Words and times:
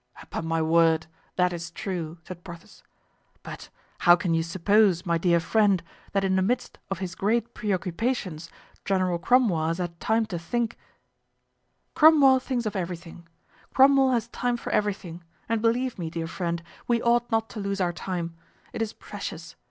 "Upon 0.19 0.47
my 0.47 0.63
word 0.63 1.05
that 1.35 1.53
is 1.53 1.69
true," 1.69 2.17
said 2.23 2.43
Porthos; 2.43 2.81
"but 3.43 3.69
how 3.99 4.15
can 4.15 4.33
you 4.33 4.41
suppose, 4.41 5.05
my 5.05 5.19
dear 5.19 5.39
friend, 5.39 5.83
that 6.13 6.23
in 6.23 6.35
the 6.37 6.41
midst 6.41 6.79
of 6.89 6.97
his 6.97 7.13
great 7.13 7.53
preoccupations 7.53 8.49
General 8.83 9.19
Cromwell 9.19 9.67
has 9.67 9.77
had 9.77 9.99
time 9.99 10.25
to 10.25 10.39
think——" 10.39 10.75
"Cromwell 11.93 12.39
thinks 12.39 12.65
of 12.65 12.75
everything; 12.75 13.27
Cromwell 13.75 14.09
has 14.13 14.27
time 14.29 14.57
for 14.57 14.71
everything; 14.71 15.23
and 15.47 15.61
believe 15.61 15.99
me, 15.99 16.09
dear 16.09 16.25
friend, 16.25 16.63
we 16.87 16.99
ought 16.99 17.29
not 17.31 17.47
to 17.51 17.59
lose 17.59 17.79
our 17.79 17.93
time—it 17.93 18.81
is 18.81 18.93
precious. 18.93 19.55